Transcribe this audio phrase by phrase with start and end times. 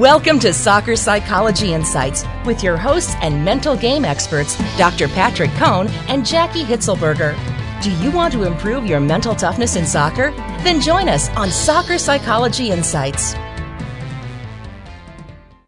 [0.00, 5.08] Welcome to Soccer Psychology Insights with your hosts and mental game experts, Dr.
[5.08, 7.36] Patrick Cohn and Jaki Hitzelberger.
[7.82, 10.30] Do you want to improve your mental toughness in soccer?
[10.64, 13.34] Then join us on Soccer Psychology Insights.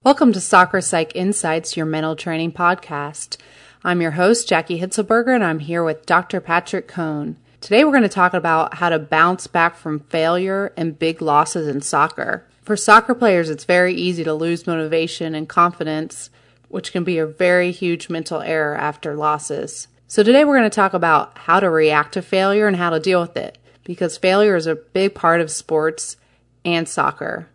[0.03, 3.37] Welcome to Soccer Psych Insights, your mental training podcast.
[3.85, 6.41] I'm your host, Jaki Hitzelberger, and I'm here with Dr.
[6.41, 7.37] Patrick Cohn.
[7.61, 11.69] Today we're going to talk about how to bounce back from failure and big losses
[11.69, 12.47] in soccer.
[12.73, 16.31] For soccer players, it's very easy to lose motivation and confidence,
[16.69, 19.89] which can be a very huge mental error after losses.
[20.07, 22.99] So today we're going to talk about how to react to failure and how to
[22.99, 26.17] deal with it, because failure is a big part of sports
[26.65, 27.51] and soccer.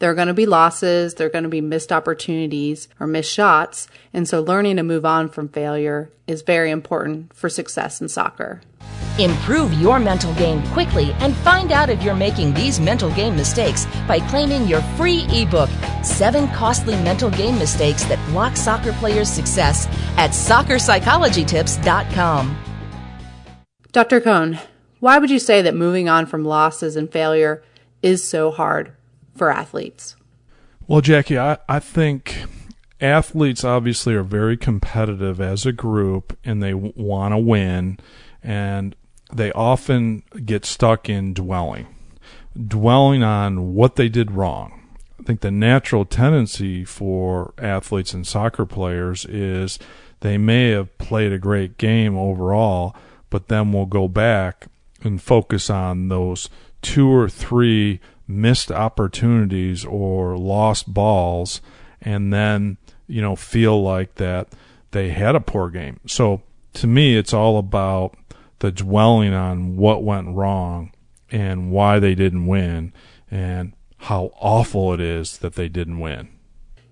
[0.00, 3.32] There are going to be losses, there are going to be missed opportunities or missed
[3.32, 8.08] shots, and so learning to move on from failure is very important for success in
[8.08, 8.62] soccer.
[9.18, 13.86] Improve your mental game quickly and find out if you're making these mental game mistakes
[14.06, 15.70] by claiming your free ebook,
[16.02, 22.58] Seven Costly Mental Game Mistakes That Block Soccer Players' Success, at soccerpsychologytips.com.
[23.92, 24.20] Dr.
[24.20, 24.58] Cohn,
[25.00, 27.62] why would you say that moving on from losses and failure
[28.02, 28.92] is so hard
[29.34, 30.16] for athletes?
[30.86, 32.44] Well, Jaki, I, I think
[33.00, 37.98] athletes obviously are very competitive as a group and they w- want to win.
[38.42, 38.94] And
[39.32, 41.86] they often get stuck in dwelling,
[42.66, 44.72] dwelling on what they did wrong.
[45.18, 49.78] I think the natural tendency for athletes and soccer players is
[50.20, 52.94] they may have played a great game overall,
[53.30, 54.66] but then we'll go back
[55.02, 56.48] and focus on those
[56.80, 61.60] two or three missed opportunities or lost balls
[62.00, 64.48] and then, you know, feel like that
[64.92, 65.98] they had a poor game.
[66.06, 66.42] So
[66.74, 68.14] to me, it's all about
[68.58, 70.92] the dwelling on what went wrong
[71.30, 72.92] and why they didn't win
[73.30, 76.28] and how awful it is that they didn't win.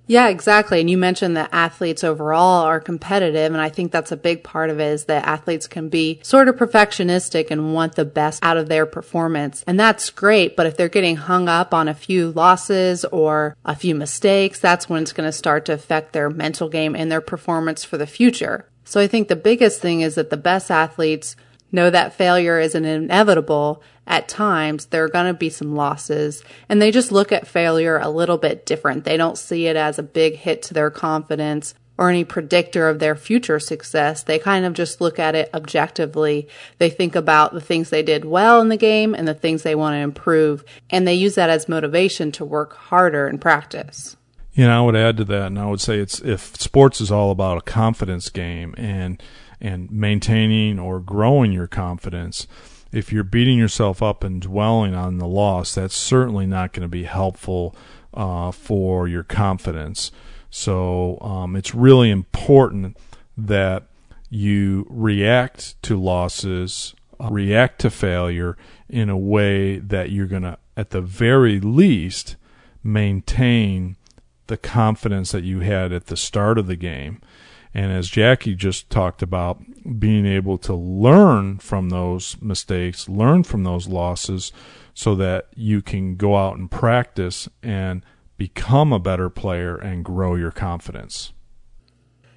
[0.06, 0.80] Yeah, exactly.
[0.80, 3.52] And you mentioned that athletes overall are competitive.
[3.52, 6.48] And I think that's a big part of it is that athletes can be sort
[6.48, 9.64] of perfectionistic and want the best out of their performance.
[9.66, 10.56] And that's great.
[10.56, 14.90] But if they're getting hung up on a few losses or a few mistakes, that's
[14.90, 18.06] when it's going to start to affect their mental game and their performance for the
[18.06, 18.68] future.
[18.84, 21.36] So I think the biggest thing is that the best athletes
[21.74, 24.86] know that failure is an inevitable at times.
[24.86, 28.38] There are going to be some losses and they just look at failure a little
[28.38, 29.04] bit different.
[29.04, 32.98] They don't see it as a big hit to their confidence or any predictor of
[32.98, 34.22] their future success.
[34.22, 36.48] They kind of just look at it objectively.
[36.78, 39.74] They think about the things they did well in the game and the things they
[39.74, 44.16] want to improve and they use that as motivation to work harder in practice.
[44.54, 47.10] You know, I would add to that, and I would say it's if sports is
[47.10, 49.20] all about a confidence game and
[49.64, 52.46] and maintaining or growing your confidence.
[52.92, 56.88] If you're beating yourself up and dwelling on the loss, that's certainly not going to
[56.88, 57.74] be helpful
[58.12, 60.12] uh, for your confidence.
[60.50, 62.98] So um, it's really important
[63.38, 63.86] that
[64.28, 68.56] you react to losses, react to failure
[68.88, 72.36] in a way that you're going to, at the very least,
[72.84, 73.96] maintain
[74.46, 77.20] the confidence that you had at the start of the game.
[77.74, 79.60] And as Jaki just talked about,
[79.98, 84.52] being able to learn from those mistakes, learn from those losses,
[84.94, 88.04] so that you can go out and practice and
[88.38, 91.32] become a better player and grow your confidence.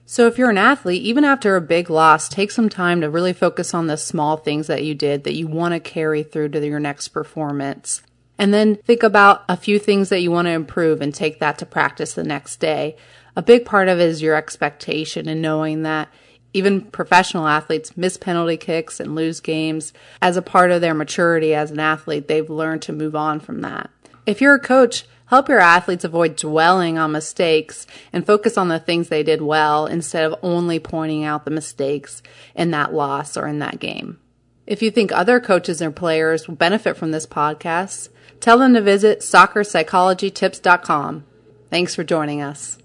[0.09, 3.33] So, if you're an athlete, even after a big loss, take some time to really
[3.33, 6.65] focus on the small things that you did that you want to carry through to
[6.65, 8.01] your next performance.
[8.39, 11.57] And then think about a few things that you want to improve and take that
[11.57, 12.95] to practice the next day
[13.37, 16.09] a big part of it is your expectation and knowing that
[16.53, 19.93] even professional athletes miss penalty kicks and lose games.
[20.23, 23.61] As a part of their maturity as an athlete, they've learned to move on from
[23.61, 23.91] that.
[24.25, 28.79] If you're a coach, help your athletes avoid dwelling on mistakes and focus on the
[28.79, 32.23] things they did well instead of only pointing out the mistakes
[32.55, 34.17] in that loss or in that game.
[34.65, 38.09] If you think other coaches and players will benefit from this podcast,
[38.39, 41.23] tell them to visit soccerpsychologytips.com.
[41.69, 42.79] Thanks for joining us.